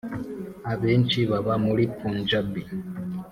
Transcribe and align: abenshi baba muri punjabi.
abenshi 0.71 1.19
baba 1.31 1.53
muri 1.65 1.83
punjabi. 1.97 2.63